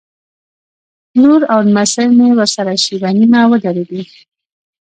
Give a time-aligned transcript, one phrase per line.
[1.21, 4.01] لور او نمسۍ مې ورسره شېبه نیمه ودرېدې.